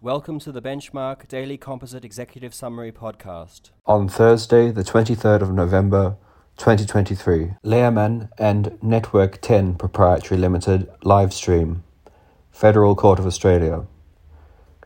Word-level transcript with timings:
Welcome 0.00 0.38
to 0.40 0.52
the 0.52 0.62
Benchmark 0.62 1.26
Daily 1.26 1.56
Composite 1.56 2.04
Executive 2.04 2.54
Summary 2.54 2.92
Podcast. 2.92 3.70
On 3.84 4.08
Thursday, 4.08 4.70
the 4.70 4.84
23rd 4.84 5.42
of 5.42 5.52
November, 5.52 6.14
2023, 6.56 7.54
Lehrmann 7.64 8.28
and 8.38 8.78
Network 8.80 9.40
10 9.40 9.74
Proprietary 9.74 10.38
Limited 10.38 10.88
live 11.02 11.34
stream. 11.34 11.82
Federal 12.52 12.94
Court 12.94 13.18
of 13.18 13.26
Australia. 13.26 13.86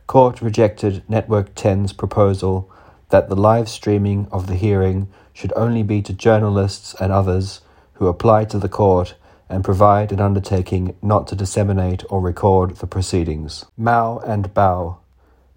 Court 0.06 0.40
rejected 0.40 1.02
Network 1.10 1.54
10's 1.54 1.92
proposal 1.92 2.72
that 3.10 3.28
the 3.28 3.36
live 3.36 3.68
streaming 3.68 4.26
of 4.32 4.46
the 4.46 4.54
hearing 4.54 5.08
should 5.34 5.52
only 5.54 5.82
be 5.82 6.00
to 6.00 6.14
journalists 6.14 6.94
and 6.98 7.12
others 7.12 7.60
who 7.94 8.06
apply 8.06 8.46
to 8.46 8.58
the 8.58 8.66
court 8.66 9.14
and 9.50 9.62
provide 9.62 10.10
an 10.10 10.20
undertaking 10.20 10.96
not 11.02 11.26
to 11.26 11.36
disseminate 11.36 12.02
or 12.08 12.22
record 12.22 12.76
the 12.76 12.86
proceedings. 12.86 13.66
Mao 13.76 14.18
and 14.20 14.54
Bao, 14.54 14.96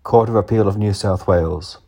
Court 0.06 0.30
of 0.30 0.36
Appeal 0.36 0.68
of 0.68 0.78
New 0.78 0.94
South 0.94 1.28
Wales. 1.28 1.80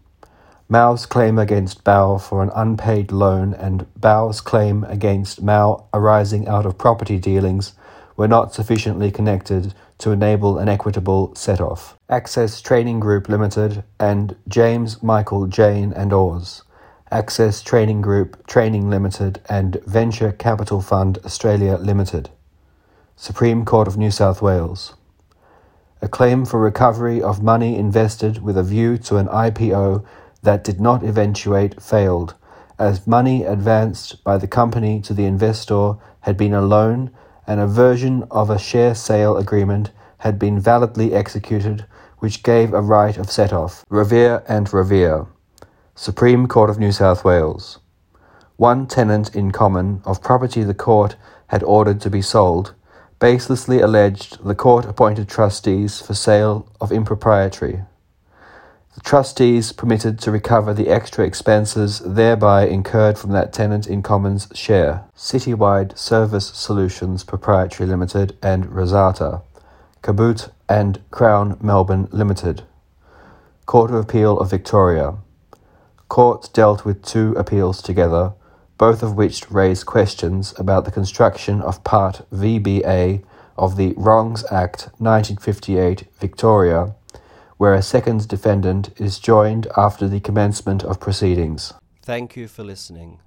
Mao's 0.67 1.05
claim 1.05 1.37
against 1.37 1.83
Bao 1.83 2.19
for 2.19 2.41
an 2.41 2.49
unpaid 2.55 3.11
loan 3.11 3.53
and 3.53 3.85
Bao's 3.95 4.41
claim 4.41 4.83
against 4.85 5.43
Mao 5.43 5.85
arising 5.93 6.47
out 6.47 6.65
of 6.65 6.79
property 6.79 7.19
dealings 7.19 7.73
were 8.15 8.27
not 8.27 8.55
sufficiently 8.55 9.11
connected 9.11 9.75
to 9.99 10.09
enable 10.09 10.57
an 10.57 10.67
equitable 10.67 11.35
set-off. 11.35 11.95
Access 12.09 12.59
Training 12.59 12.99
Group 12.99 13.29
Limited 13.29 13.83
and 13.99 14.35
James 14.47 15.03
Michael 15.03 15.45
Jane 15.45 15.93
and 15.93 16.11
Oars. 16.11 16.63
Access 17.11 17.61
Training 17.61 18.01
Group 18.01 18.47
Training 18.47 18.89
Limited 18.89 19.41
and 19.47 19.79
Venture 19.85 20.31
Capital 20.31 20.81
Fund 20.81 21.19
Australia 21.23 21.75
Limited. 21.75 22.31
Supreme 23.15 23.63
Court 23.63 23.87
of 23.87 23.95
New 23.95 24.09
South 24.09 24.41
Wales. 24.41 24.95
A 25.99 26.07
claim 26.07 26.45
for 26.45 26.59
recovery 26.59 27.23
of 27.23 27.41
money 27.41 27.75
invested 27.75 28.43
with 28.43 28.55
a 28.55 28.63
view 28.63 28.99
to 28.99 29.17
an 29.17 29.27
IPO 29.27 30.05
that 30.43 30.63
did 30.63 30.79
not 30.79 31.03
eventuate 31.03 31.81
failed, 31.81 32.35
as 32.77 33.07
money 33.07 33.43
advanced 33.43 34.23
by 34.23 34.37
the 34.37 34.47
company 34.47 35.01
to 35.01 35.13
the 35.15 35.25
investor 35.25 35.93
had 36.21 36.37
been 36.37 36.53
a 36.53 36.61
loan 36.61 37.09
and 37.47 37.59
a 37.59 37.65
version 37.65 38.27
of 38.29 38.51
a 38.51 38.59
share 38.59 38.93
sale 38.93 39.37
agreement 39.37 39.89
had 40.19 40.37
been 40.37 40.59
validly 40.59 41.13
executed, 41.15 41.85
which 42.19 42.43
gave 42.43 42.73
a 42.73 42.81
right 42.81 43.17
of 43.17 43.31
set 43.31 43.51
off. 43.51 43.83
Revere 43.89 44.43
and 44.47 44.71
Revere. 44.71 45.25
Supreme 45.95 46.47
Court 46.47 46.69
of 46.69 46.77
New 46.77 46.91
South 46.91 47.25
Wales. 47.25 47.79
One 48.57 48.85
tenant 48.85 49.35
in 49.35 49.49
common 49.49 50.01
of 50.05 50.21
property 50.21 50.63
the 50.63 50.75
court 50.75 51.15
had 51.47 51.63
ordered 51.63 52.01
to 52.01 52.09
be 52.11 52.21
sold 52.21 52.75
baselessly 53.19 53.81
alleged 53.81 54.43
the 54.45 54.55
court 54.55 54.85
appointed 54.85 55.27
trustees 55.27 56.01
for 56.01 56.13
sale 56.13 56.67
of 56.79 56.91
impropriety. 56.91 57.79
The 58.97 59.01
trustees 59.01 59.71
permitted 59.73 60.19
to 60.21 60.31
recover 60.31 60.73
the 60.73 60.89
extra 60.89 61.23
expenses 61.23 61.99
thereby 61.99 62.65
incurred 62.65 63.19
from 63.19 63.31
that 63.31 63.53
tenant 63.53 63.85
in 63.85 64.01
common's 64.01 64.47
share. 64.55 65.03
Citywide 65.15 65.95
Service 65.97 66.47
Solutions 66.47 67.23
Proprietary 67.23 67.87
Limited 67.87 68.35
and 68.41 68.65
Rosata. 68.65 69.43
Cabot 70.01 70.49
and 70.67 70.99
Crown 71.11 71.57
Melbourne 71.61 72.07
Limited. 72.11 72.63
Court 73.67 73.91
of 73.91 73.97
Appeal 73.97 74.39
of 74.39 74.49
Victoria. 74.49 75.17
Court 76.09 76.49
dealt 76.53 76.85
with 76.85 77.03
two 77.03 77.33
appeals 77.33 77.81
together, 77.81 78.33
both 78.77 79.01
of 79.03 79.15
which 79.15 79.49
raise 79.49 79.83
questions 79.83 80.53
about 80.57 80.85
the 80.85 80.91
construction 80.91 81.61
of 81.61 81.83
Part 81.83 82.25
VBA 82.31 83.23
of 83.57 83.75
the 83.75 83.93
Wrongs 83.97 84.43
Act 84.51 84.89
1958 84.99 86.05
Victoria, 86.19 86.95
where 87.57 87.73
a 87.73 87.81
second 87.81 88.27
defendant 88.27 88.89
is 88.97 89.19
joined 89.19 89.67
after 89.75 90.07
the 90.07 90.19
commencement 90.19 90.83
of 90.83 90.99
proceedings. 90.99 91.73
Thank 92.03 92.35
you 92.35 92.47
for 92.47 92.63
listening. 92.63 93.19